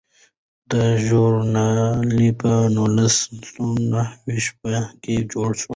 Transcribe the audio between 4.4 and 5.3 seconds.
شپیته کې